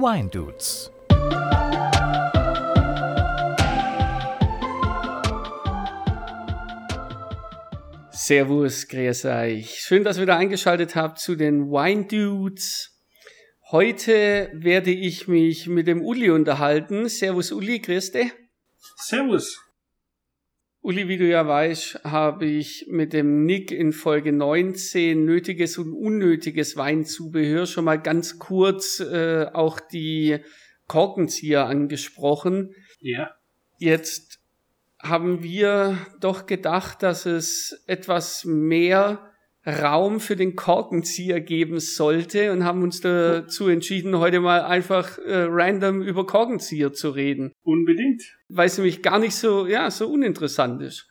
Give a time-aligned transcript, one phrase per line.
[0.00, 0.90] Wine Dudes.
[8.10, 9.80] Servus, grüß euch.
[9.80, 12.98] Schön, dass ihr wieder eingeschaltet habt zu den Wine Dudes.
[13.70, 17.06] Heute werde ich mich mit dem Uli unterhalten.
[17.10, 18.32] Servus Uli, grüß dich.
[18.96, 19.69] Servus.
[20.82, 25.92] Uli, wie du ja weißt, habe ich mit dem Nick in Folge 19 nötiges und
[25.92, 30.38] unnötiges Weinzubehör schon mal ganz kurz äh, auch die
[30.86, 32.74] Korkenzieher angesprochen.
[33.00, 33.34] Ja.
[33.78, 34.40] Jetzt
[34.98, 39.29] haben wir doch gedacht, dass es etwas mehr
[39.66, 45.46] Raum für den Korkenzieher geben sollte und haben uns dazu entschieden, heute mal einfach äh,
[45.48, 47.52] random über Korkenzieher zu reden.
[47.62, 48.22] Unbedingt.
[48.48, 51.06] Weil es nämlich gar nicht so, ja, so uninteressant ist.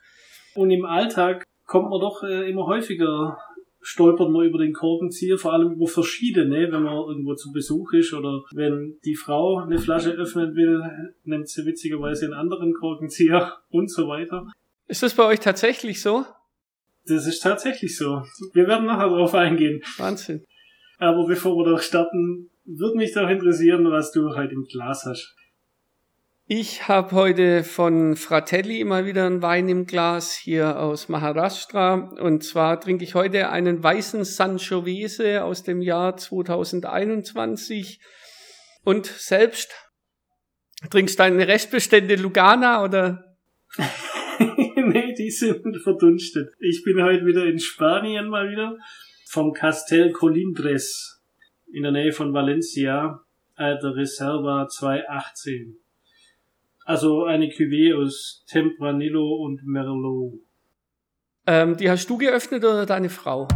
[0.54, 3.38] Und im Alltag kommt man doch äh, immer häufiger,
[3.80, 8.12] stolpert man über den Korkenzieher, vor allem über verschiedene, wenn man irgendwo zu Besuch ist
[8.12, 10.82] oder wenn die Frau eine Flasche öffnen will,
[11.22, 14.50] nimmt sie witzigerweise einen anderen Korkenzieher und so weiter.
[14.88, 16.24] Ist das bei euch tatsächlich so?
[17.10, 18.22] Das ist tatsächlich so.
[18.52, 19.82] Wir werden nachher darauf eingehen.
[19.96, 20.44] Wahnsinn.
[20.98, 25.34] Aber bevor wir doch starten, würde mich doch interessieren, was du heute im Glas hast.
[26.46, 31.94] Ich habe heute von Fratelli mal wieder einen Wein im Glas hier aus Maharashtra.
[32.20, 38.00] Und zwar trinke ich heute einen weißen Sangiovese aus dem Jahr 2021.
[38.84, 39.72] Und selbst
[40.90, 43.36] trinkst du deine Restbestände Lugana oder?
[44.76, 46.54] nee, die sind verdunstet.
[46.58, 48.78] Ich bin heute wieder in Spanien mal wieder
[49.28, 51.22] vom Castel Colindres
[51.72, 53.20] in der Nähe von Valencia,
[53.54, 55.76] alter Reserva 218.
[56.84, 60.40] Also eine Cuvée aus Tempranillo und Merlot.
[61.46, 63.46] Ähm, die hast du geöffnet oder deine Frau?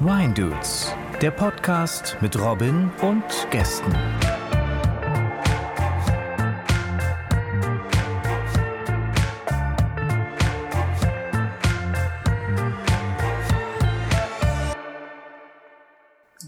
[0.00, 3.94] Wine Dudes, der Podcast mit Robin und Gästen.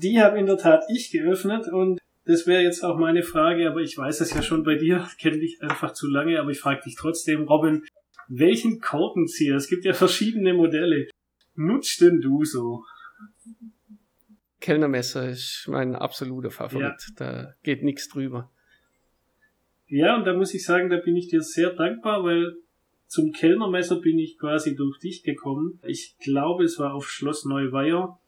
[0.07, 3.81] Die habe in der Tat ich geöffnet und das wäre jetzt auch meine Frage, aber
[3.81, 6.83] ich weiß es ja schon bei dir, kenne dich einfach zu lange, aber ich frage
[6.85, 7.85] dich trotzdem, Robin,
[8.29, 11.09] welchen Korkenzieher, es gibt ja verschiedene Modelle,
[11.57, 12.85] nutzt denn du so?
[14.61, 16.85] Kellnermesser ist mein absoluter Favorit.
[16.85, 17.15] Ja.
[17.17, 18.53] Da geht nichts drüber.
[19.89, 22.55] Ja, und da muss ich sagen, da bin ich dir sehr dankbar, weil
[23.09, 25.81] zum Kellnermesser bin ich quasi durch dich gekommen.
[25.85, 28.21] Ich glaube, es war auf Schloss Neuweier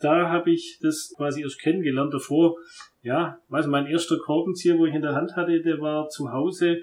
[0.00, 2.14] da habe ich das quasi erst kennengelernt.
[2.14, 2.56] Davor,
[3.02, 6.80] ja, weiß mein erster Korkenzieher, wo ich in der Hand hatte, der war zu Hause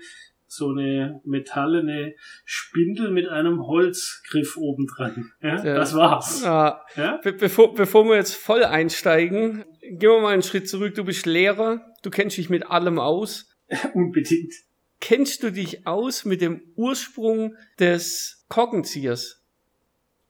[0.47, 2.15] so eine metallene
[2.45, 5.31] Spindel mit einem Holzgriff obendran.
[5.41, 5.75] Ja, ja.
[5.75, 6.43] Das war's.
[6.43, 6.81] Ja.
[6.95, 7.19] ja?
[7.23, 10.95] Be bevor, bevor wir jetzt voll einsteigen, gehen wir mal einen Schritt zurück.
[10.95, 13.49] Du bist Lehrer, du kennst dich mit allem aus.
[13.93, 14.53] Unbedingt.
[14.99, 19.43] Kennst du dich aus mit dem Ursprung des Korkenziehers?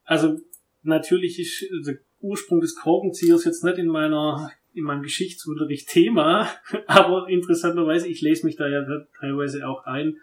[0.03, 0.37] Also
[0.81, 1.91] natürlich ist also
[2.25, 6.49] Ursprung des Korkenziehers jetzt nicht in meiner in meinem Geschichtsunterricht Thema,
[6.87, 8.85] aber interessanterweise, ich lese mich da ja
[9.19, 10.17] teilweise auch ein,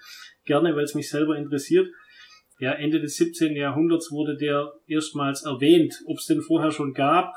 [0.44, 1.88] gerne, weil es mich selber interessiert.
[2.58, 3.56] Ja, Ende des 17.
[3.56, 5.94] Jahrhunderts wurde der erstmals erwähnt.
[6.06, 7.34] Ob es den vorher schon gab,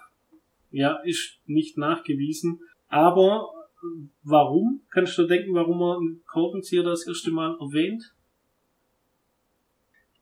[0.71, 2.59] ja, ist nicht nachgewiesen.
[2.89, 3.49] Aber
[4.23, 4.81] warum?
[4.91, 8.03] Kannst du denken, warum er einen Korkenzieher das erste Mal erwähnt?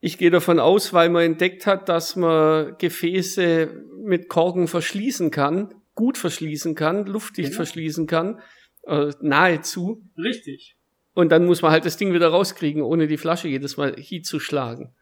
[0.06, 5.74] Ich gehe davon aus, weil man entdeckt hat, dass man Gefäße mit Korken verschließen kann,
[5.96, 7.56] gut verschließen kann, luftdicht genau.
[7.56, 8.42] verschließen kann,
[8.86, 10.04] äh, nahezu.
[10.18, 10.76] Richtig.
[11.14, 14.94] Und dann muss man halt das Ding wieder rauskriegen, ohne die Flasche jedes Mal hinzuschlagen.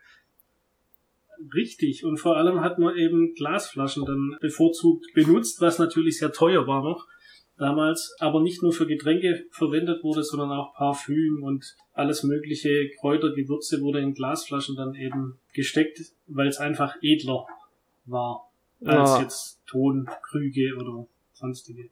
[1.51, 2.05] Richtig.
[2.05, 6.83] Und vor allem hat man eben Glasflaschen dann bevorzugt benutzt, was natürlich sehr teuer war
[6.83, 7.07] noch
[7.61, 13.33] damals, aber nicht nur für Getränke verwendet wurde, sondern auch Parfüm und alles mögliche Kräuter,
[13.33, 17.45] Gewürze wurde in Glasflaschen dann eben gesteckt, weil es einfach edler
[18.05, 18.51] war
[18.83, 19.21] als ja.
[19.21, 21.89] jetzt Tonkrüge oder sonstige.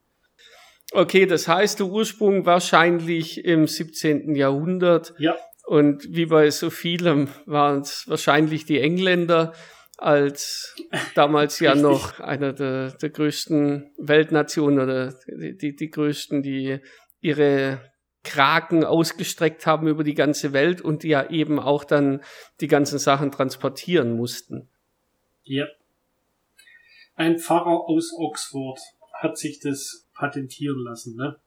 [0.91, 4.33] Okay, das heißt, der Ursprung wahrscheinlich im 17.
[4.35, 5.13] Jahrhundert.
[5.19, 5.37] Ja.
[5.67, 9.53] Und wie bei so vielem waren es wahrscheinlich die Engländer,
[10.01, 10.75] als
[11.15, 16.79] damals ja noch einer der, der größten Weltnationen oder die, die, die größten, die
[17.21, 17.81] ihre
[18.23, 22.21] Kraken ausgestreckt haben über die ganze Welt und die ja eben auch dann
[22.61, 24.69] die ganzen Sachen transportieren mussten.
[25.43, 25.65] Ja.
[27.15, 28.79] Ein Pfarrer aus Oxford
[29.13, 31.37] hat sich das patentieren lassen, ne?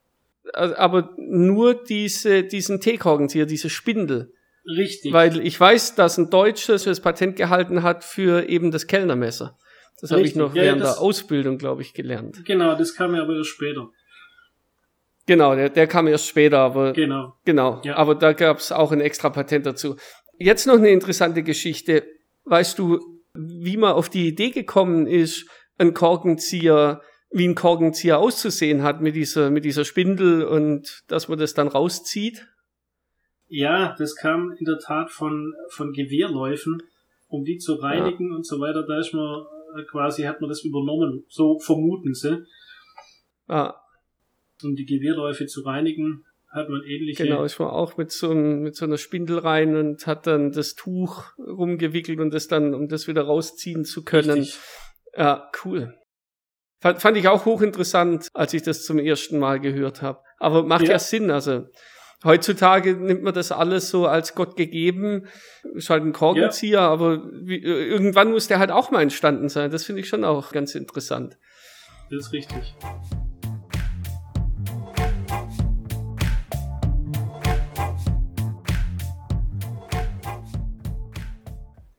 [0.54, 4.34] Aber nur diese, diesen Teekorkenzieher, diese Spindel.
[4.66, 5.12] Richtig.
[5.12, 9.58] Weil ich weiß, dass ein Deutsches das Patent gehalten hat für eben das Kellnermesser.
[10.00, 12.44] Das habe ich noch Ja, ja, während das- der Ausbildung, glaube ich, gelernt.
[12.44, 13.88] Genau, das kam ja aber erst später.
[15.26, 17.34] Genau, der, der kam erst später, aber Genau.
[17.44, 17.80] genau.
[17.84, 17.96] Ja.
[17.96, 19.96] Aber da gab es auch ein extra Patent dazu.
[20.38, 22.04] Jetzt noch eine interessante Geschichte.
[22.44, 22.98] Weißt du,
[23.34, 25.46] wie man auf die Idee gekommen ist,
[25.78, 31.38] ein Korkenzieher, wie ein Korkenzieher auszusehen hat mit dieser, mit dieser Spindel und dass man
[31.38, 32.48] das dann rauszieht?
[33.54, 36.82] Ja, das kam in der Tat von, von Gewehrläufen,
[37.28, 38.82] um die zu reinigen und so weiter.
[38.86, 39.44] Da ist man
[39.78, 41.26] äh, quasi, hat man das übernommen.
[41.28, 42.46] So vermuten sie.
[43.48, 43.74] Ah,
[44.64, 47.24] Um die Gewehrläufe zu reinigen, hat man ähnliche.
[47.24, 50.52] genau, ist man auch mit so, einem, mit so einer Spindel rein und hat dann
[50.52, 54.38] das Tuch rumgewickelt und das dann, um das wieder rausziehen zu können.
[54.38, 54.58] Richtig.
[55.14, 55.94] Ja, cool.
[56.80, 60.20] Fand, fand ich auch hochinteressant, als ich das zum ersten Mal gehört habe.
[60.38, 60.92] Aber macht ja.
[60.92, 60.98] Ja.
[60.98, 61.30] Sinn.
[61.30, 61.66] Also
[62.24, 65.26] heutzutage nimmt man das alles so als Gott gegeben.
[65.74, 69.70] Ist halt ein Korkenzieher, aber wie, äh, irgendwann muss der halt auch mal entstanden sein.
[69.70, 71.38] Das finde ich schon auch ganz interessant.
[72.10, 72.74] Das ist richtig.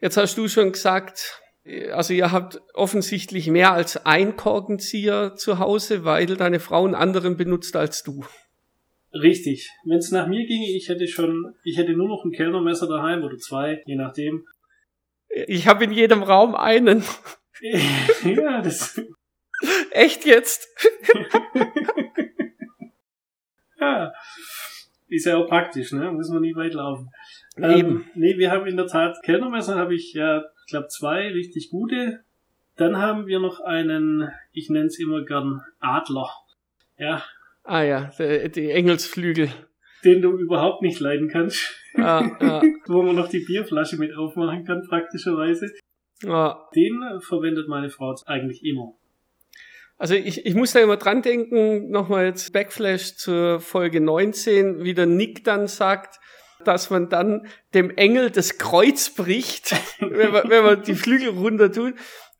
[0.03, 5.59] Jetzt hast du schon gesagt, äh, also ihr habt offensichtlich mehr als ein Korkenzieher zu
[5.59, 8.25] Hause, weil deine Frau einen anderen benutzt als du.
[9.13, 9.69] Richtig.
[9.85, 13.23] Wenn es nach mir ginge, ich hätte schon, ich hätte nur noch ein Kellnermesser daheim
[13.23, 14.47] oder zwei, je nachdem.
[15.29, 17.03] Ich habe in jedem Raum einen.
[18.23, 18.99] ja, das.
[19.91, 20.67] Echt jetzt?
[23.79, 24.11] ja.
[25.09, 26.11] Ist ja auch praktisch, ne?
[26.11, 27.11] Muss man nie weit laufen.
[27.57, 27.67] Eben.
[27.67, 31.69] Ähm, nee, wir haben in der Tat Kellnermesser habe ich ja, ich glaube zwei richtig
[31.69, 32.23] gute.
[32.77, 36.31] Dann haben wir noch einen, ich nenne es immer gern Adler.
[36.97, 37.23] Ja,
[37.63, 39.49] Ah ja, die, Engelsflügel.
[40.03, 41.79] den du überhaupt nicht leiden kannst.
[41.95, 45.71] Ah, ah, Wo man noch die Bierflasche mit aufmachen kann, praktischerweise.
[46.27, 46.69] ah.
[46.75, 48.95] Den äh, verwendet meine Frau eigentlich immer.
[49.97, 54.93] Also ich, ich muss da immer dran denken, nochmal jetzt Backflash zur Folge 19, wie
[54.93, 56.19] der Nick dann sagt,
[56.65, 61.71] dass man dann dem Engel das Kreuz bricht, wenn man, wenn man die Flügel runter
[61.71, 61.93] tut,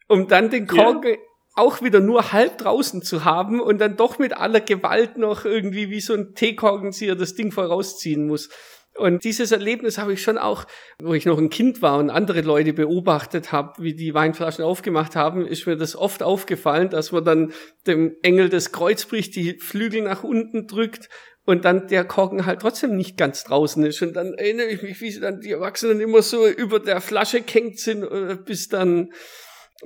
[0.08, 1.16] um dann den Korken
[1.56, 5.90] auch wieder nur halb draußen zu haben und dann doch mit aller Gewalt noch irgendwie
[5.90, 8.50] wie so ein Teekorkenzieher das Ding vorausziehen muss.
[8.96, 10.66] Und dieses Erlebnis habe ich schon auch,
[11.02, 15.16] wo ich noch ein Kind war und andere Leute beobachtet habe, wie die Weinflaschen aufgemacht
[15.16, 17.54] haben, ist mir das oft aufgefallen, dass man dann
[17.88, 21.10] dem Engel das Kreuz bricht, die Flügel nach unten drückt
[21.46, 24.02] und dann der Korken halt trotzdem nicht ganz draußen ist.
[24.02, 27.42] Und dann erinnere ich mich, wie sie dann die Erwachsenen immer so über der Flasche
[27.42, 29.12] gehängt sind, äh, bis dann,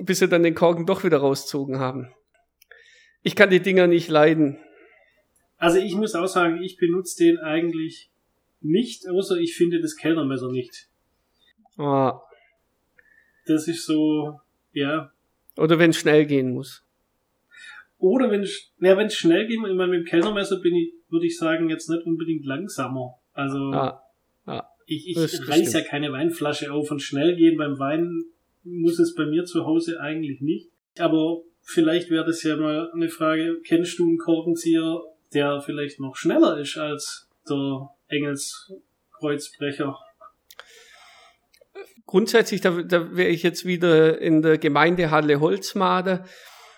[0.00, 2.12] bis sie dann den Korken doch wieder rauszogen haben.
[3.22, 4.58] Ich kann die Dinger nicht leiden.
[5.56, 8.10] Also ich muss auch sagen, ich benutze den eigentlich
[8.60, 10.88] nicht, außer ich finde das Kellnermesser nicht.
[11.76, 12.20] Ah.
[13.46, 14.40] Das ist so,
[14.72, 15.10] ja.
[15.56, 16.84] Oder wenn es schnell gehen muss.
[17.98, 20.92] Oder wenn es ja, wenn es schnell geht, ich meine, mit dem Kellnermesser bin ich,
[21.08, 23.18] würde ich sagen, jetzt nicht unbedingt langsamer.
[23.32, 24.00] Also Ah.
[24.86, 28.24] ich, ich das reiß ja keine Weinflasche auf und schnell gehen beim Wein
[28.70, 30.70] muss es bei mir zu Hause eigentlich nicht.
[30.98, 35.00] Aber vielleicht wäre das ja mal eine Frage, kennst du einen Korkenzieher,
[35.32, 39.96] der vielleicht noch schneller ist als der Engelskreuzbrecher?
[42.06, 46.24] Grundsätzlich, da, da wäre ich jetzt wieder in der Gemeindehalle Holzmade,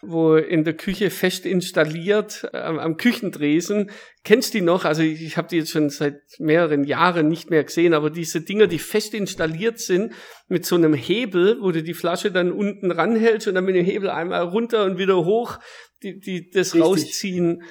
[0.02, 3.90] wo in der Küche fest installiert, am, am Küchendresen.
[4.24, 4.84] Kennst du die noch?
[4.84, 8.40] Also ich, ich habe die jetzt schon seit mehreren Jahren nicht mehr gesehen, aber diese
[8.40, 10.12] Dinger, die fest installiert sind,
[10.48, 13.84] mit so einem Hebel, wo du die Flasche dann unten ranhältst und dann mit dem
[13.84, 15.58] Hebel einmal runter und wieder hoch,
[16.02, 16.82] die, die das Richtig.
[16.82, 17.62] rausziehen.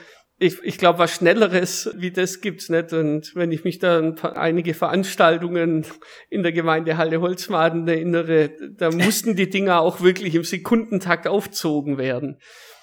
[0.42, 2.94] Ich, ich glaube, was Schnelleres wie das gibt's nicht.
[2.94, 5.86] Und wenn ich mich da an ein paar, einige Veranstaltungen
[6.30, 12.38] in der Gemeindehalle Holzmaden erinnere, da mussten die Dinger auch wirklich im Sekundentakt aufzogen werden.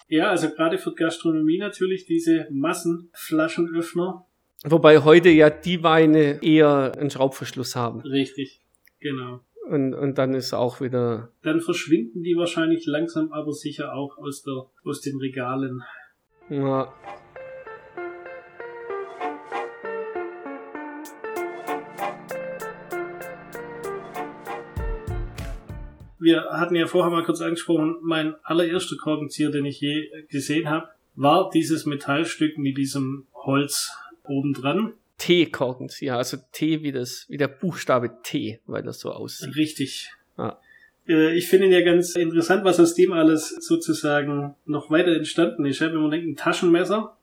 [0.08, 4.26] Ja, also gerade für Gastronomie natürlich diese Massenflaschenöffner.
[4.64, 8.00] Wobei heute ja die Weine eher einen Schraubverschluss haben.
[8.02, 8.62] Richtig,
[9.00, 9.40] genau.
[9.68, 14.42] Und, und dann ist auch wieder, Dann verschwinden die wahrscheinlich langsam, aber sicher auch aus,
[14.42, 15.82] der, aus den Regalen.
[16.48, 16.92] ja,
[26.18, 30.88] Wir hatten ja vorher mal kurz angesprochen, mein allererster Korkenzieher, den ich je gesehen habe,
[31.14, 33.92] war dieses Metallstück mit diesem Holz
[34.24, 34.94] obendran.
[35.18, 39.56] T-Korkenzieher, also T wie das, wie der Buchstabe T, weil das so aussieht.
[39.56, 40.10] Richtig.
[40.36, 40.58] Ja.
[41.08, 45.64] Äh, Ich finde ihn ja ganz interessant, was aus dem alles sozusagen noch weiter entstanden
[45.64, 45.80] ist.
[45.80, 47.16] Wenn man denkt, ein Taschenmesser,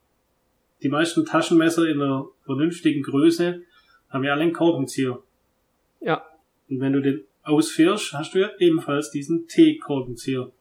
[0.81, 3.62] die meisten Taschenmesser in einer vernünftigen Größe
[4.09, 5.19] haben ja alle einen Korkenzieher.
[6.01, 6.25] Ja,
[6.69, 10.51] Und wenn du den ausfährst, hast du ja ebenfalls diesen T-Korkenzieher.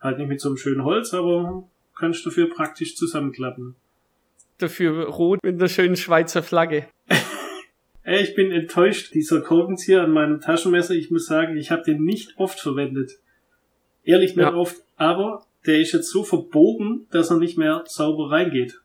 [0.00, 3.76] Halt nicht mit so einem schönen Holz, aber kannst dafür praktisch zusammenklappen.
[4.58, 6.86] Dafür rot mit einer schönen Schweizer Flagge.
[8.02, 10.94] Ey, ich bin enttäuscht, dieser Korkenzieher an meinem Taschenmesser.
[10.94, 13.12] Ich muss sagen, ich habe den nicht oft verwendet.
[14.02, 14.54] Ehrlich nicht ja.
[14.54, 18.80] oft, aber der ist jetzt so verbogen, dass er nicht mehr sauber reingeht.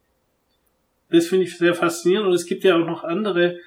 [1.09, 3.57] Das finde ich sehr faszinierend und es gibt ja auch noch andere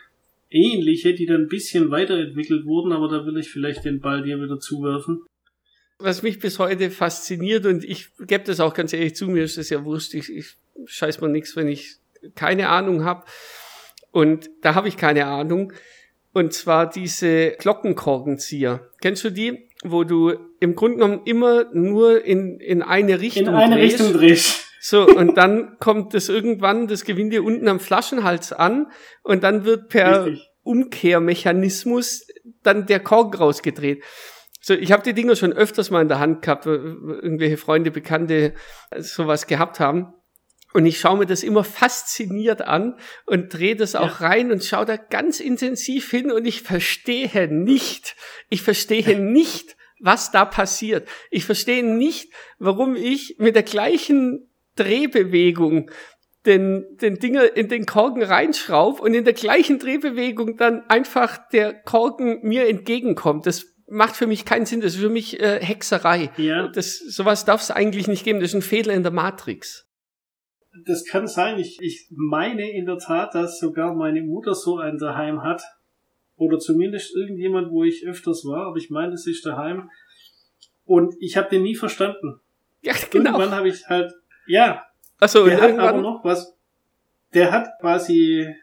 [0.50, 4.40] ähnliche, die dann ein bisschen weiterentwickelt wurden, aber da will ich vielleicht den Ball dir
[4.40, 5.22] wieder zuwerfen.
[5.98, 9.58] Was mich bis heute fasziniert und ich gebe das auch ganz ehrlich zu, mir ist
[9.58, 11.96] das ja wurscht, ich, ich scheiß mir nichts, wenn ich
[12.34, 13.24] keine Ahnung habe.
[14.10, 15.72] Und da habe ich keine Ahnung.
[16.32, 18.88] Und zwar diese Glockenkorkenzieher.
[19.00, 19.68] Kennst du die?
[19.82, 24.00] Wo du im Grunde genommen immer nur in, in eine Richtung In eine drehst.
[24.00, 24.69] Richtung drehst.
[24.82, 28.90] So, und dann kommt das irgendwann, das Gewinde unten am Flaschenhals an
[29.22, 30.48] und dann wird per Richtig.
[30.62, 32.26] Umkehrmechanismus
[32.62, 34.02] dann der Korken rausgedreht.
[34.62, 38.54] So, ich habe die Dinger schon öfters mal in der Hand gehabt, irgendwelche Freunde, Bekannte
[38.96, 40.14] sowas gehabt haben.
[40.72, 42.96] Und ich schaue mir das immer fasziniert an
[43.26, 44.28] und drehe das auch ja.
[44.28, 48.16] rein und schaue da ganz intensiv hin und ich verstehe nicht,
[48.48, 51.08] ich verstehe nicht, was da passiert.
[51.30, 54.49] Ich verstehe nicht, warum ich mit der gleichen
[54.84, 55.90] Drehbewegung
[56.46, 61.74] den, den Dinger in den Korken reinschraub und in der gleichen Drehbewegung dann einfach der
[61.74, 63.46] Korken mir entgegenkommt.
[63.46, 64.80] Das macht für mich keinen Sinn.
[64.80, 66.30] Das ist für mich äh, Hexerei.
[66.36, 66.68] Ja.
[66.68, 68.40] Das, sowas darf es eigentlich nicht geben.
[68.40, 69.86] Das ist ein Fehler in der Matrix.
[70.86, 71.58] Das kann sein.
[71.58, 75.62] Ich, ich meine in der Tat, dass sogar meine Mutter so einen daheim hat.
[76.36, 78.68] Oder zumindest irgendjemand, wo ich öfters war.
[78.68, 79.90] Aber ich meine, das ist daheim.
[80.84, 82.40] Und ich habe den nie verstanden.
[82.82, 83.32] Ja, genau.
[83.32, 84.10] Irgendwann habe ich halt
[84.46, 84.84] ja.
[85.18, 86.56] Achso, der hat aber noch was.
[87.34, 88.54] Der hat quasi,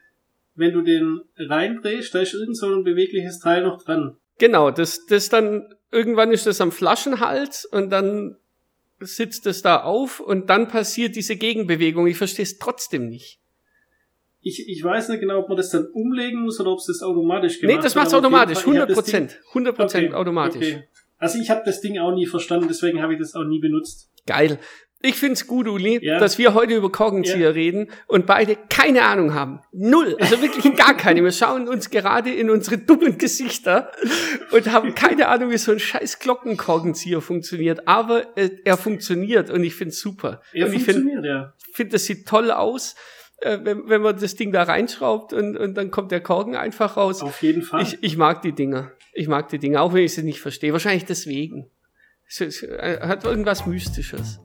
[0.55, 4.17] wenn du den reindrehst, da ist irgend so ein bewegliches Teil noch dran.
[4.39, 8.37] Genau, das, das dann, irgendwann ist das am Flaschenhals und dann
[8.99, 12.07] sitzt es da auf und dann passiert diese Gegenbewegung.
[12.07, 13.39] Ich verstehe es trotzdem nicht.
[14.41, 17.01] Ich, ich weiß nicht genau, ob man das dann umlegen muss oder ob es das
[17.01, 19.39] automatisch gemacht Nee, das macht's automatisch, 100 Prozent.
[19.49, 20.73] 100 Prozent okay, automatisch.
[20.73, 20.87] Okay.
[21.17, 24.11] Also ich habe das Ding auch nie verstanden, deswegen habe ich das auch nie benutzt.
[24.25, 24.59] Geil.
[25.01, 26.19] Ich find's gut, Uli, ja.
[26.19, 27.49] dass wir heute über Korkenzieher ja.
[27.49, 29.59] reden und beide keine Ahnung haben.
[29.71, 30.17] Null.
[30.19, 31.23] Also wirklich gar keine.
[31.23, 33.91] Wir schauen uns gerade in unsere dummen Gesichter
[34.51, 37.87] und haben keine Ahnung, wie so ein scheiß Glockenkorkenzieher funktioniert.
[37.87, 40.41] Aber äh, er funktioniert und ich find's super.
[40.51, 41.53] Er und funktioniert, find, ja.
[41.73, 42.95] finde, das sieht toll aus.
[43.39, 46.97] Äh, wenn, wenn man das Ding da reinschraubt und, und dann kommt der Korken einfach
[46.97, 47.21] raus.
[47.21, 47.83] Auf jeden Fall.
[47.83, 48.93] Ich, ich mag die Dinger.
[49.13, 50.73] Ich mag die Dinger, auch wenn ich sie nicht verstehe.
[50.73, 51.69] Wahrscheinlich deswegen.
[52.27, 54.39] Es, es hat irgendwas Mystisches.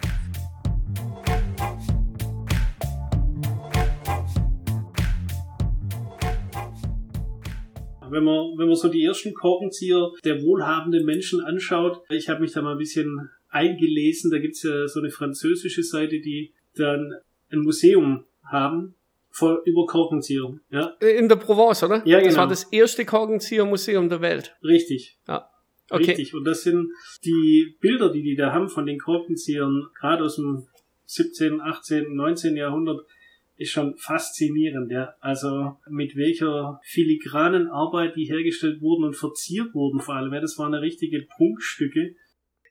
[8.13, 12.53] Wenn man, wenn man so die ersten Korkenzieher der wohlhabenden Menschen anschaut, ich habe mich
[12.53, 17.15] da mal ein bisschen eingelesen, da gibt's ja so eine französische Seite, die dann
[17.51, 18.95] ein Museum haben
[19.31, 20.55] voll über Korkenzieher.
[20.71, 20.89] Ja?
[21.01, 22.03] In der Provence, oder?
[22.07, 22.29] Ja, genau.
[22.29, 24.55] Das war das erste Korkenzieher-Museum der Welt.
[24.63, 25.19] Richtig.
[25.27, 25.49] Ja.
[25.91, 26.11] Okay.
[26.11, 26.35] Richtig.
[26.35, 26.91] Und das sind
[27.25, 30.67] die Bilder, die die da haben von den Korkenziehern, gerade aus dem
[31.07, 32.57] 17., 18., 19.
[32.57, 33.07] Jahrhundert,
[33.57, 35.15] ist schon faszinierend, ja.
[35.21, 40.33] Also mit welcher filigranen Arbeit die hergestellt wurden und verziert wurden vor allem.
[40.33, 42.15] Ja, das waren richtige Prunkstücke.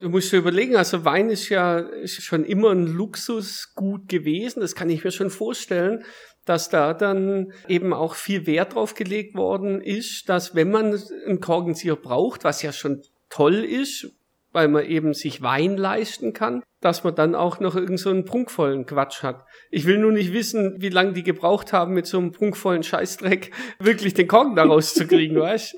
[0.00, 4.90] Du musst dir überlegen, also Wein ist ja schon immer ein Luxusgut gewesen, das kann
[4.90, 6.02] ich mir schon vorstellen,
[6.44, 11.38] dass da dann eben auch viel Wert drauf gelegt worden ist, dass wenn man einen
[11.38, 14.12] Korkenzieher braucht, was ja schon toll ist,
[14.52, 18.24] weil man eben sich Wein leisten kann, dass man dann auch noch irgend so einen
[18.24, 19.44] prunkvollen Quatsch hat.
[19.70, 23.50] Ich will nur nicht wissen, wie lange die gebraucht haben, mit so einem prunkvollen Scheißdreck
[23.78, 25.76] wirklich den Korken da rauszukriegen, weißt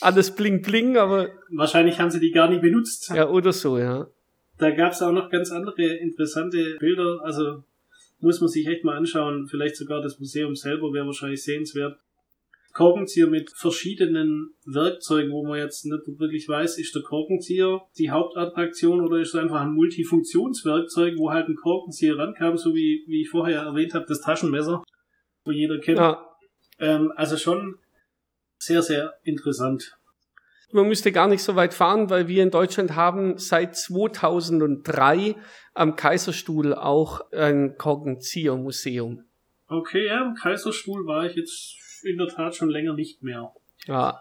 [0.00, 1.28] Alles bling bling, aber.
[1.50, 3.10] Wahrscheinlich haben sie die gar nicht benutzt.
[3.14, 4.08] Ja, oder so, ja.
[4.58, 7.64] Da gab es auch noch ganz andere interessante Bilder, also
[8.20, 9.46] muss man sich echt mal anschauen.
[9.48, 11.98] Vielleicht sogar das Museum selber wäre wahrscheinlich sehenswert.
[12.74, 19.00] Korkenzieher mit verschiedenen Werkzeugen, wo man jetzt nicht wirklich weiß, ist der Korkenzieher die Hauptattraktion
[19.00, 23.30] oder ist es einfach ein Multifunktionswerkzeug, wo halt ein Korkenzieher rankam, so wie, wie ich
[23.30, 24.82] vorher erwähnt habe, das Taschenmesser,
[25.44, 25.98] wo jeder kennt.
[25.98, 26.28] Ja.
[26.80, 27.76] Ähm, also schon
[28.58, 29.96] sehr, sehr interessant.
[30.72, 35.36] Man müsste gar nicht so weit fahren, weil wir in Deutschland haben seit 2003
[35.74, 39.24] am Kaiserstuhl auch ein Korkenziehermuseum.
[39.68, 43.52] Okay, ja, im Kaiserstuhl war ich jetzt in der Tat schon länger nicht mehr.
[43.86, 44.20] Ja.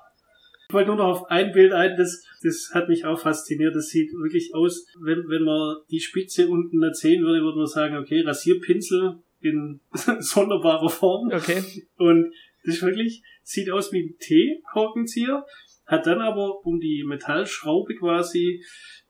[0.68, 3.76] Ich wollte nur noch auf ein Bild ein, das, das hat mich auch fasziniert.
[3.76, 7.98] Das sieht wirklich aus, wenn, wenn man die Spitze unten sehen würde, würde man sagen,
[7.98, 9.82] okay, Rasierpinsel in
[10.20, 11.30] sonderbarer Form.
[11.32, 11.64] Okay.
[11.98, 12.34] Und
[12.66, 15.46] das ist wirklich, sieht aus wie ein T-Korkenzieher.
[15.86, 18.64] hat dann aber um die Metallschraube quasi,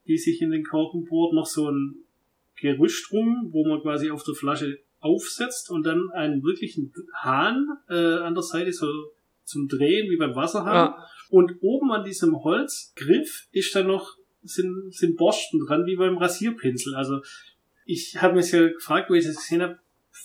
[0.07, 2.03] die sich in den Korken bohrt, noch so ein
[2.59, 7.93] Gerüst rum, wo man quasi auf der Flasche aufsetzt und dann einen wirklichen Hahn äh,
[7.93, 8.87] an der Seite so
[9.43, 10.93] zum Drehen wie beim Wasserhahn.
[10.93, 11.07] Ja.
[11.29, 16.95] Und oben an diesem Holzgriff ist dann noch sind, sind Borsten dran wie beim Rasierpinsel.
[16.95, 17.21] Also
[17.85, 19.79] ich habe mich ja gefragt, wo ich das gesehen habe,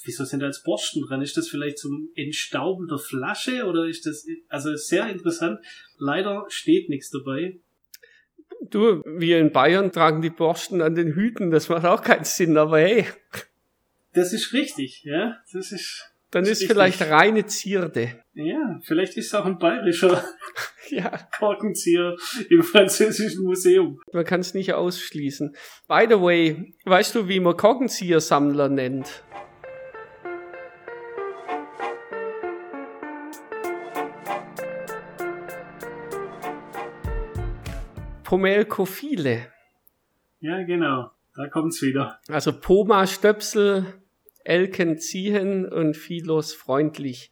[0.05, 1.23] wieso sind da jetzt Borsten dran?
[1.23, 5.61] Ist das vielleicht zum Entstauben der Flasche oder ist das, also sehr interessant.
[5.99, 7.59] Leider steht nichts dabei.
[8.71, 12.57] Du, wir in Bayern tragen die Borsten an den Hüten, das macht auch keinen Sinn,
[12.57, 13.07] aber hey.
[14.19, 15.37] Das ist richtig, ja.
[15.53, 16.11] Das ist.
[16.33, 18.21] Dann ist, ist vielleicht reine Zierde.
[18.35, 20.25] Ja, vielleicht ist es auch ein bayerischer
[20.91, 21.17] ja.
[21.39, 22.17] Korkenzieher
[22.51, 24.01] im französischen Museum.
[24.13, 25.55] Man kann es nicht ausschließen.
[25.87, 29.23] By the way, weißt du, wie man Korkenziehersammler nennt?
[38.25, 39.47] Pomelkophile.
[40.41, 41.13] Ja, genau.
[41.39, 42.19] Da kommt's wieder.
[42.27, 43.87] Also Poma Stöpsel,
[44.49, 47.31] Elken ziehen und Philos freundlich.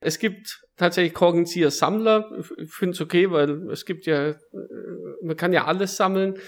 [0.00, 2.30] Es gibt tatsächlich Korkenzieher Sammler.
[2.58, 4.36] Ich finde es okay, weil es gibt ja, äh,
[5.22, 6.38] man kann ja alles sammeln.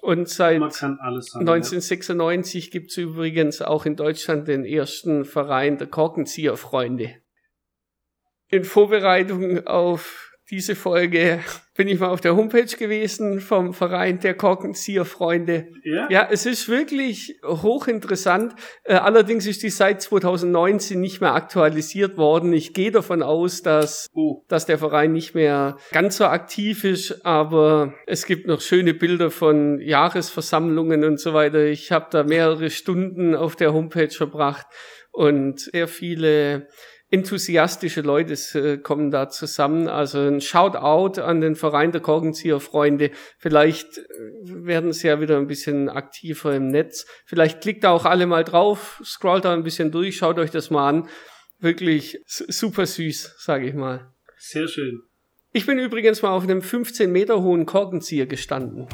[0.00, 2.70] Und seit sammeln, 1996 ja.
[2.70, 7.16] gibt es übrigens auch in Deutschland den ersten Verein der Korkenzieherfreunde.
[8.48, 11.40] In Vorbereitung auf diese Folge
[11.74, 15.68] bin ich mal auf der Homepage gewesen vom Verein der Korkenzieher-Freunde.
[15.82, 16.08] Ja?
[16.10, 18.54] ja, es ist wirklich hochinteressant.
[18.84, 22.52] Äh, allerdings ist die seit 2019 nicht mehr aktualisiert worden.
[22.52, 24.44] Ich gehe davon aus, dass, oh.
[24.48, 29.30] dass der Verein nicht mehr ganz so aktiv ist, aber es gibt noch schöne Bilder
[29.30, 31.64] von Jahresversammlungen und so weiter.
[31.64, 34.66] Ich habe da mehrere Stunden auf der Homepage verbracht
[35.12, 36.68] und sehr viele
[37.12, 39.86] enthusiastische Leute äh, kommen da zusammen.
[39.86, 43.10] Also ein Shoutout an den Verein der Korkenzieher-Freunde.
[43.38, 44.02] Vielleicht äh,
[44.44, 47.06] werden sie ja wieder ein bisschen aktiver im Netz.
[47.26, 50.70] Vielleicht klickt da auch alle mal drauf, scrollt da ein bisschen durch, schaut euch das
[50.70, 51.08] mal an.
[51.60, 54.10] Wirklich super süß, sage ich mal.
[54.38, 55.02] Sehr schön.
[55.52, 58.88] Ich bin übrigens mal auf einem 15 Meter hohen Korkenzieher gestanden.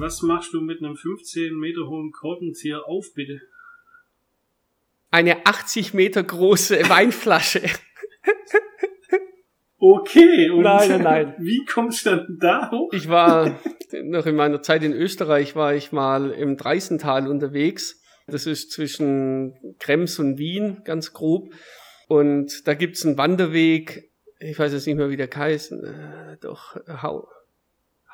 [0.00, 3.42] Was machst du mit einem 15 Meter hohen Korkenzieher auf, bitte?
[5.10, 7.60] Eine 80 Meter große Weinflasche.
[9.76, 11.34] Okay, und nein, nein, nein.
[11.38, 12.90] wie kommst du dann da hoch?
[12.94, 13.60] Ich war
[14.02, 18.02] noch in meiner Zeit in Österreich, war ich mal im Dreisental unterwegs.
[18.26, 21.52] Das ist zwischen Krems und Wien, ganz grob.
[22.08, 26.76] Und da gibt's einen Wanderweg, ich weiß jetzt nicht mehr, wie der heißt, äh, doch,
[27.02, 27.28] Hau,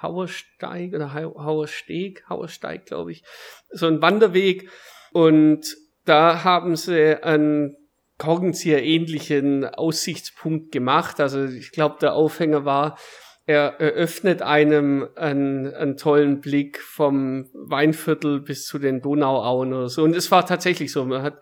[0.01, 3.25] Hauersteig oder Hauersteg, Hauersteig, glaube ich,
[3.71, 4.69] so ein Wanderweg.
[5.13, 5.67] Und
[6.05, 7.77] da haben sie einen
[8.19, 11.21] Korkenzieher ähnlichen Aussichtspunkt gemacht.
[11.21, 12.99] Also ich glaube, der Aufhänger war,
[13.47, 20.03] er eröffnet einem einen, einen tollen Blick vom Weinviertel bis zu den Donauauen oder so.
[20.03, 21.05] Und es war tatsächlich so.
[21.05, 21.41] Man hat,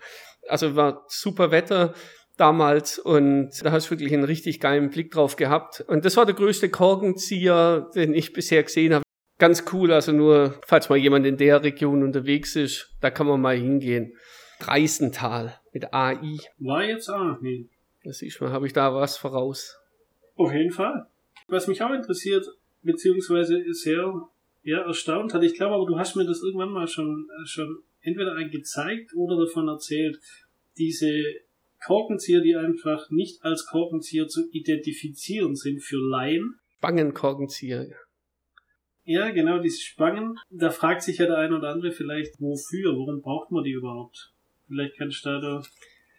[0.48, 1.94] also war super Wetter
[2.36, 5.84] damals und da hast du wirklich einen richtig geilen Blick drauf gehabt.
[5.86, 9.04] Und das war der größte Korkenzieher, den ich bisher gesehen habe.
[9.38, 13.40] Ganz cool, also nur, falls mal jemand in der Region unterwegs ist, da kann man
[13.40, 14.14] mal hingehen.
[14.60, 16.38] Dreisental mit AI.
[16.58, 17.68] War jetzt auch noch nie.
[18.04, 19.76] Das ist mal, habe ich da was voraus.
[20.36, 21.06] Auf jeden Fall.
[21.48, 22.46] Was mich auch interessiert,
[22.82, 24.28] beziehungsweise sehr
[24.62, 28.34] ja, erstaunt hat, ich glaube aber, du hast mir das irgendwann mal schon, schon entweder
[28.34, 30.18] ein gezeigt oder davon erzählt,
[30.78, 31.10] diese
[31.84, 36.58] Korkenzieher, die einfach nicht als Korkenzieher zu identifizieren sind für Laien.
[36.78, 37.90] Spangenkorkenzieher.
[39.04, 40.38] Ja, genau, diese Spangen.
[40.50, 44.32] Da fragt sich ja der eine oder andere vielleicht, wofür, warum braucht man die überhaupt?
[44.66, 45.62] Vielleicht kannst du da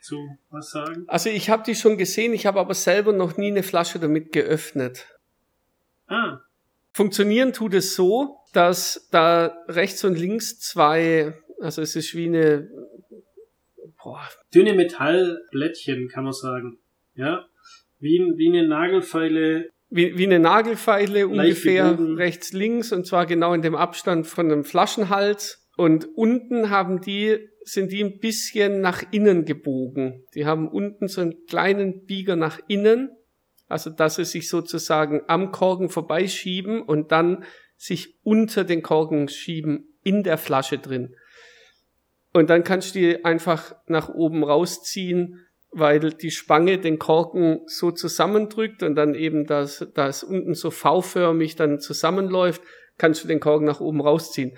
[0.01, 1.05] dazu was sagen.
[1.07, 4.31] Also ich habe die schon gesehen, ich habe aber selber noch nie eine Flasche damit
[4.31, 5.07] geöffnet.
[6.07, 6.41] Ah.
[6.93, 12.69] Funktionieren tut es so, dass da rechts und links zwei, also es ist wie eine
[14.05, 14.21] boah,
[14.53, 16.77] dünne Metallblättchen, kann man sagen.
[17.15, 17.45] Ja.
[17.99, 19.69] Wie, wie eine Nagelfeile.
[19.89, 22.15] Wie, wie eine Nagelfeile ungefähr gebogen.
[22.15, 25.67] rechts, links und zwar genau in dem Abstand von einem Flaschenhals.
[25.75, 30.23] Und unten haben die, sind die ein bisschen nach innen gebogen.
[30.35, 33.09] Die haben unten so einen kleinen Bieger nach innen.
[33.67, 37.43] Also, dass sie sich sozusagen am Korken vorbeischieben und dann
[37.75, 41.15] sich unter den Korken schieben in der Flasche drin.
[42.35, 47.91] Und dann kannst du die einfach nach oben rausziehen, weil die Spange den Korken so
[47.91, 52.61] zusammendrückt und dann eben das, das unten so V-förmig dann zusammenläuft,
[52.97, 54.57] kannst du den Korken nach oben rausziehen.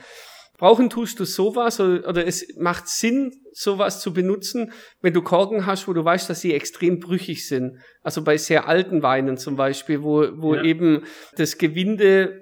[0.58, 5.68] Brauchen tust du sowas oder, oder es macht Sinn, sowas zu benutzen, wenn du Korken
[5.68, 7.78] hast, wo du weißt, dass sie extrem brüchig sind.
[8.02, 10.64] Also bei sehr alten Weinen zum Beispiel, wo, wo ja.
[10.64, 11.04] eben
[11.36, 12.42] das Gewinde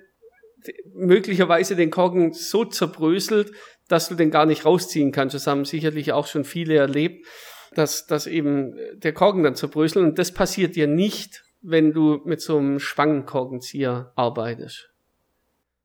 [0.94, 3.52] möglicherweise den Korken so zerbröselt,
[3.88, 5.36] dass du den gar nicht rausziehen kannst.
[5.36, 7.26] Das haben sicherlich auch schon viele erlebt,
[7.74, 10.06] dass, dass eben der Korken dann zerbröselt.
[10.06, 14.90] Und das passiert dir nicht, wenn du mit so einem Schwangenkorkenzieher arbeitest.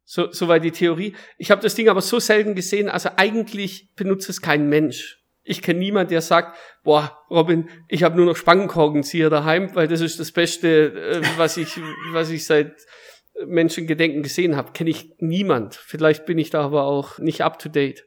[0.04, 1.14] So, so war die Theorie.
[1.38, 5.20] Ich habe das Ding aber so selten gesehen, also eigentlich benutzt es kein Mensch.
[5.42, 10.00] Ich kenne niemand, der sagt, boah, Robin, ich habe nur noch Spangenkorkenzieher daheim, weil das
[10.00, 11.80] ist das Beste, äh, was ich,
[12.12, 12.74] was ich seit
[13.46, 14.72] Menschengedenken gesehen habe.
[14.72, 15.74] Kenne ich niemand.
[15.74, 18.04] Vielleicht bin ich da aber auch nicht up to date.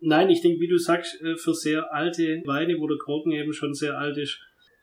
[0.00, 3.52] Nein, ich denke, wie du sagst, äh, für sehr alte Weine, wo der Korken eben
[3.52, 4.40] schon sehr alt ist,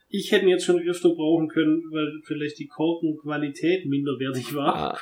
[0.10, 4.75] ich hätte ihn jetzt schon öfter brauchen können, weil vielleicht die Korkenqualität minderwertig war.
[4.75, 4.97] Ah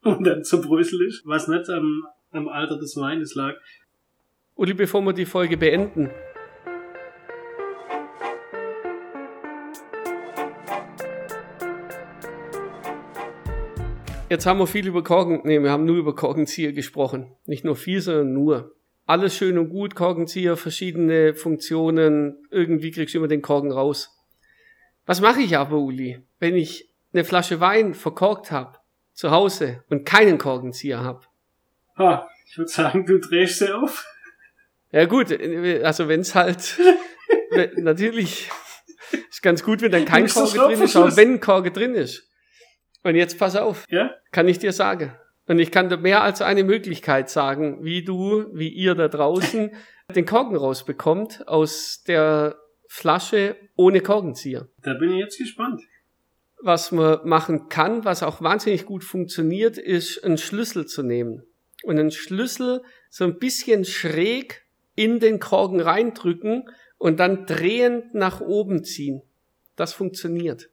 [0.02, 3.54] und dann zerbröselt ist, was nicht am, am Alter des Weines lag.
[4.54, 6.10] Uli, bevor wir die Folge beenden,
[14.30, 17.34] Jetzt haben wir viel über Korken, nee, wir haben nur über Korkenzieher gesprochen.
[17.46, 18.76] Nicht nur viel, sondern nur.
[19.04, 24.16] Alles schön und gut, Korkenzieher, verschiedene Funktionen, irgendwie kriegst du immer den Korken raus.
[25.04, 28.78] Was mache ich aber, Uli, wenn ich eine Flasche Wein verkorkt habe
[29.14, 31.22] zu Hause und keinen Korkenzieher habe.
[31.98, 34.06] Ha, ich würde sagen, du drehst sie auf.
[34.92, 35.32] Ja gut,
[35.82, 36.78] also wenn's halt
[37.78, 38.48] natürlich
[39.28, 42.29] ist ganz gut, wenn dann kein Korke drin ist, aber wenn ein Korke drin ist.
[43.02, 44.10] Und jetzt pass auf, ja?
[44.30, 45.12] kann ich dir sagen.
[45.46, 49.70] Und ich kann dir mehr als eine Möglichkeit sagen, wie du, wie ihr da draußen
[50.14, 52.56] den Korken rausbekommt aus der
[52.88, 54.68] Flasche ohne Korkenzieher.
[54.82, 55.82] Da bin ich jetzt gespannt
[56.62, 61.42] was man machen kann, was auch wahnsinnig gut funktioniert, ist einen Schlüssel zu nehmen
[61.82, 64.62] und einen Schlüssel so ein bisschen schräg
[64.94, 69.22] in den Korken reindrücken und dann drehend nach oben ziehen.
[69.76, 70.68] Das funktioniert.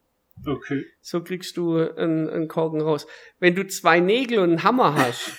[0.45, 0.85] Okay.
[1.01, 3.07] So kriegst du einen, einen Korken raus.
[3.39, 5.31] Wenn du zwei Nägel und einen Hammer hast,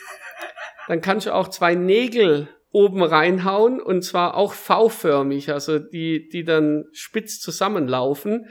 [0.88, 6.44] dann kannst du auch zwei Nägel oben reinhauen und zwar auch V-förmig, also die, die
[6.44, 8.46] dann spitz zusammenlaufen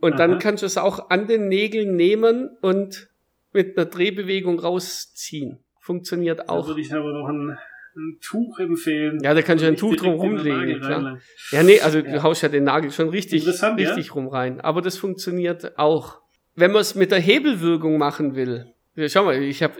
[0.00, 0.18] und Aha.
[0.18, 3.08] dann kannst du es auch an den Nägeln nehmen und
[3.52, 5.64] mit einer Drehbewegung rausziehen.
[5.80, 6.62] Funktioniert auch.
[6.62, 7.58] Da würde ich aber noch ein,
[7.96, 9.18] ein Tuch empfehlen.
[9.22, 10.80] Ja, da kannst du ein Tuch drum rumlegen.
[10.80, 11.18] Klar.
[11.50, 12.12] Ja, nee, also ja.
[12.12, 14.12] du haust ja den Nagel schon richtig, richtig ja?
[14.12, 14.60] rum rein.
[14.60, 16.20] Aber das funktioniert auch.
[16.54, 18.66] Wenn man es mit der Hebelwirkung machen will,
[19.06, 19.74] schau mal, ich habe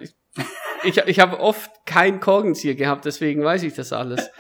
[0.85, 4.31] ich, ich hab oft kein Korkenzieher gehabt, deswegen weiß ich das alles.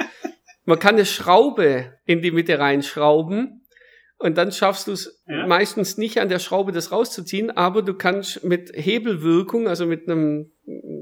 [0.64, 3.62] Man kann eine Schraube in die Mitte reinschrauben
[4.18, 5.46] und dann schaffst du es ja.
[5.46, 10.52] meistens nicht an der Schraube das rauszuziehen, aber du kannst mit Hebelwirkung, also mit einem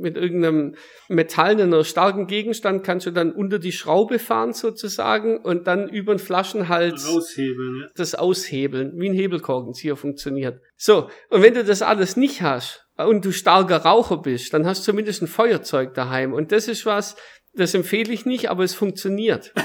[0.00, 0.74] mit irgendeinem
[1.08, 6.14] metallenen oder starken Gegenstand kannst du dann unter die Schraube fahren sozusagen und dann über
[6.14, 7.88] den Flaschenhals Aushebeln, ja.
[7.96, 10.60] das aushebeln, wie ein Hebelkorkenzieher funktioniert.
[10.76, 14.80] So, und wenn du das alles nicht hast und du starker Raucher bist, dann hast
[14.80, 17.16] du zumindest ein Feuerzeug daheim und das ist was,
[17.54, 19.52] das empfehle ich nicht, aber es funktioniert.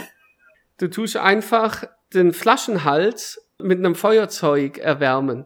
[0.77, 5.45] Du tust einfach den Flaschenhals mit einem Feuerzeug erwärmen.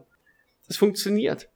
[0.66, 1.50] Das funktioniert.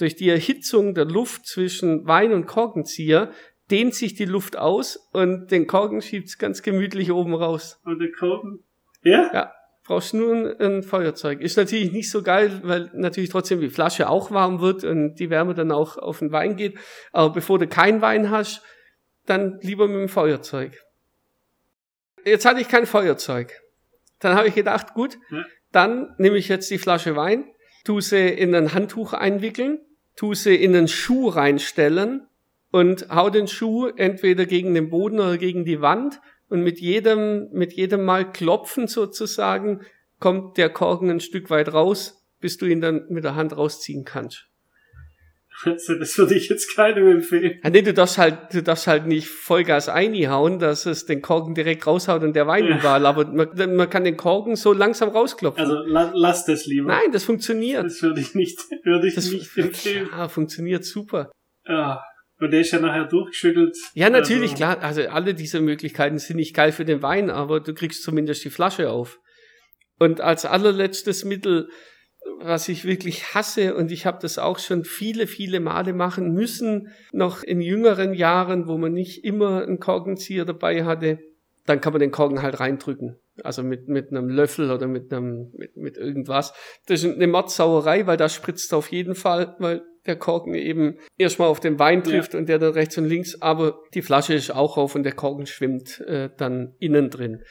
[0.00, 3.32] Durch die Erhitzung der Luft zwischen Wein und Korkenzieher
[3.70, 7.78] dehnt sich die Luft aus und den Korken schiebt's ganz gemütlich oben raus.
[7.84, 8.64] Und der Korken?
[9.02, 9.30] Ja?
[9.32, 9.52] Ja.
[9.84, 11.42] Brauchst nur ein, Feuerzeug.
[11.42, 15.28] Ist natürlich nicht so geil, weil natürlich trotzdem die Flasche auch warm wird und die
[15.28, 16.78] Wärme dann auch auf den Wein geht.
[17.12, 18.62] Aber bevor du kein Wein hast,
[19.26, 20.72] dann lieber mit dem Feuerzeug.
[22.24, 23.52] Jetzt hatte ich kein Feuerzeug.
[24.18, 25.44] Dann habe ich gedacht, gut, ja.
[25.72, 27.44] dann nehme ich jetzt die Flasche Wein,
[27.84, 29.80] tu sie in ein Handtuch einwickeln,
[30.20, 32.26] tu sie in einen Schuh reinstellen
[32.70, 37.48] und hau den Schuh entweder gegen den Boden oder gegen die Wand und mit jedem,
[37.52, 39.80] mit jedem Mal klopfen sozusagen
[40.18, 44.04] kommt der Korken ein Stück weit raus, bis du ihn dann mit der Hand rausziehen
[44.04, 44.49] kannst.
[45.64, 47.60] Also das würde ich jetzt keinem empfehlen.
[47.62, 51.54] Ja, nee, du darfst halt, du darfst halt nicht Vollgas einhauen, dass es den Korken
[51.54, 52.78] direkt raushaut und der Wein ja.
[52.78, 53.04] überall.
[53.04, 55.62] Aber man, man, kann den Korken so langsam rausklopfen.
[55.62, 56.88] Also la, lass das lieber.
[56.88, 57.84] Nein, das funktioniert.
[57.84, 60.08] Das würde ich nicht, würde ich das nicht empfehlen.
[60.10, 61.30] Ja, funktioniert super.
[61.66, 62.02] Ja.
[62.38, 63.76] Und der ist ja nachher durchgeschüttelt.
[63.92, 64.56] Ja, natürlich, also.
[64.56, 64.78] klar.
[64.80, 68.50] Also alle diese Möglichkeiten sind nicht geil für den Wein, aber du kriegst zumindest die
[68.50, 69.18] Flasche auf.
[69.98, 71.68] Und als allerletztes Mittel
[72.42, 76.88] was ich wirklich hasse und ich habe das auch schon viele, viele Male machen müssen,
[77.12, 81.18] noch in jüngeren Jahren, wo man nicht immer einen Korkenzieher dabei hatte,
[81.66, 83.16] dann kann man den Korken halt reindrücken.
[83.44, 86.52] also mit, mit einem Löffel oder mit einem, mit, mit irgendwas.
[86.86, 91.48] Das ist eine Mordsauerei, weil da spritzt auf jeden Fall, weil der Korken eben erstmal
[91.48, 92.40] auf den Wein trifft ja.
[92.40, 95.46] und der dann rechts und links, aber die Flasche ist auch auf und der Korken
[95.46, 97.42] schwimmt äh, dann innen drin.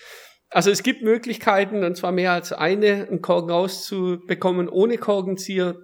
[0.49, 5.75] Also es gibt Möglichkeiten, und zwar mehr als eine, einen Korken rauszubekommen ohne Korkenzieher.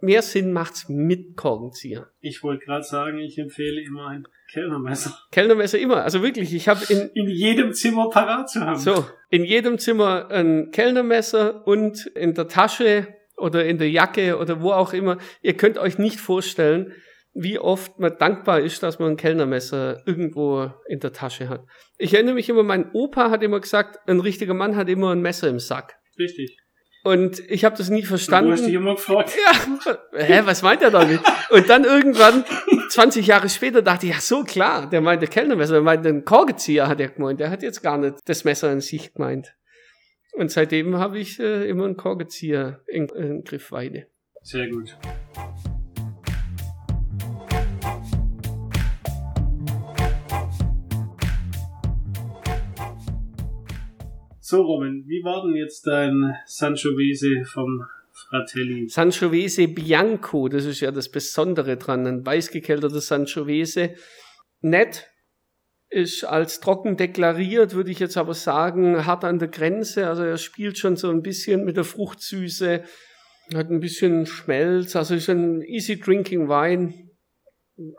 [0.00, 2.08] Mehr Sinn macht's mit Korkenzieher.
[2.20, 5.18] Ich wollte gerade sagen, ich empfehle immer ein Kellnermesser.
[5.30, 6.04] Kellnermesser immer.
[6.04, 8.78] Also wirklich, ich habe in in jedem Zimmer parat zu haben.
[8.78, 14.62] So, in jedem Zimmer ein Kellnermesser und in der Tasche oder in der Jacke oder
[14.62, 15.18] wo auch immer.
[15.42, 16.92] Ihr könnt euch nicht vorstellen,
[17.40, 21.64] wie oft man dankbar ist, dass man ein Kellnermesser irgendwo in der Tasche hat.
[21.96, 25.22] Ich erinnere mich immer, mein Opa hat immer gesagt, ein richtiger Mann hat immer ein
[25.22, 25.96] Messer im Sack.
[26.18, 26.56] Richtig.
[27.04, 28.50] Und ich habe das nie verstanden.
[28.50, 29.32] Du hast dich immer gefragt.
[29.86, 31.20] Ja, hä, was meint er damit?
[31.50, 32.44] Und dann irgendwann,
[32.90, 36.88] 20 Jahre später, dachte ich, ja so klar, der meinte Kellnermesser, der meinte einen Korkenzieher,
[36.88, 37.38] hat er gemeint.
[37.38, 39.54] Der hat jetzt gar nicht das Messer in sich gemeint.
[40.32, 44.08] Und seitdem habe ich äh, immer einen Korkenzieher in, in Griffweite.
[44.42, 44.96] Sehr gut.
[54.50, 58.88] So, Robin, wie war denn jetzt dein Sangiovese vom Fratelli?
[58.88, 63.90] Sangiovese Bianco, das ist ja das Besondere dran, ein weißgekelterter Sangiovese.
[64.62, 65.10] Nett,
[65.90, 70.08] ist als trocken deklariert, würde ich jetzt aber sagen, hart an der Grenze.
[70.08, 72.84] Also er spielt schon so ein bisschen mit der Fruchtsüße,
[73.52, 77.10] hat ein bisschen Schmelz, also ist ein easy drinking Wein,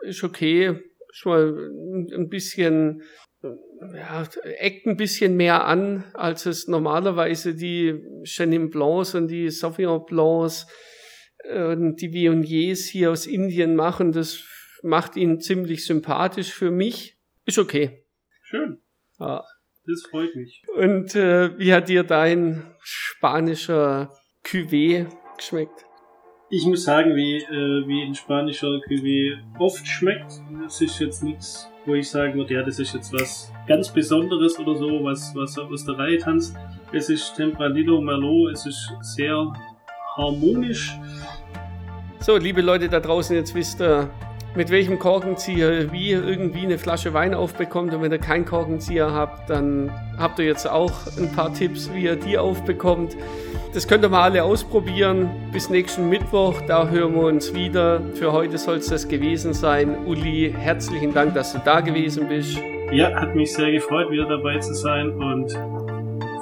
[0.02, 0.80] ist okay,
[1.12, 1.70] schon mal
[2.12, 3.04] ein bisschen
[3.42, 10.04] ja, eckt ein bisschen mehr an, als es normalerweise die Chenin Blancs und die Sauvignon
[10.04, 10.66] Blancs
[11.48, 14.12] und die Viogniers hier aus Indien machen.
[14.12, 14.44] Das
[14.82, 17.16] macht ihn ziemlich sympathisch für mich.
[17.46, 18.04] Ist okay.
[18.42, 18.82] Schön.
[19.18, 19.44] Ja.
[19.86, 20.62] Das freut mich.
[20.76, 25.86] Und äh, wie hat dir dein spanischer Cuvée geschmeckt?
[26.50, 30.32] Ich muss sagen, wie, äh, wie ein spanischer Cuvée oft schmeckt.
[30.62, 34.58] Das ist jetzt nichts wo ich sagen würde, ja, das ist jetzt was ganz Besonderes
[34.58, 36.56] oder so, was, was aus der Reihe tanzt.
[36.92, 39.52] Es ist Tempranillo Merlot, es ist sehr
[40.16, 40.92] harmonisch.
[42.20, 44.10] So, liebe Leute da draußen, jetzt wisst ihr,
[44.54, 47.94] mit welchem Korkenzieher wie irgendwie eine Flasche Wein aufbekommt.
[47.94, 52.04] Und wenn ihr keinen Korkenzieher habt, dann habt ihr jetzt auch ein paar Tipps, wie
[52.04, 53.16] ihr die aufbekommt.
[53.72, 55.30] Das könnt ihr mal alle ausprobieren.
[55.52, 58.00] Bis nächsten Mittwoch, da hören wir uns wieder.
[58.14, 60.06] Für heute soll es das gewesen sein.
[60.06, 62.58] Uli, herzlichen Dank, dass du da gewesen bist.
[62.90, 65.52] Ja, hat mich sehr gefreut, wieder dabei zu sein und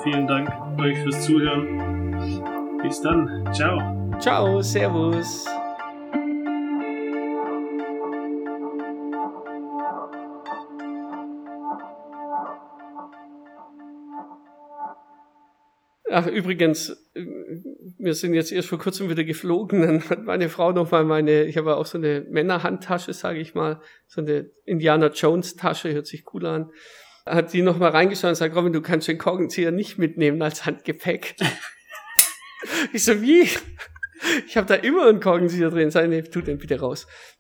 [0.03, 2.81] vielen Dank euch fürs Zuhören.
[2.83, 3.47] Bis dann.
[3.53, 3.79] Ciao.
[4.19, 5.47] Ciao, Servus.
[16.21, 19.83] Ach, übrigens, wir sind jetzt erst vor kurzem wieder geflogen.
[19.83, 23.81] Dann hat meine Frau nochmal meine, ich habe auch so eine Männerhandtasche, sage ich mal,
[24.09, 26.73] so eine Indiana Jones Tasche, hört sich cool an.
[27.25, 31.37] Hat die nochmal reingeschaut und sagt, Robin, du kannst den Korkenzieher nicht mitnehmen als Handgepäck.
[32.93, 33.49] ich so, wie?
[34.49, 35.93] Ich habe da immer einen Korkenzieher drin.
[35.93, 37.07] Sag, nee, tu den bitte raus.